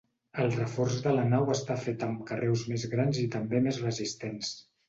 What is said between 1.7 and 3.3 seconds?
fet amb carreus més grans i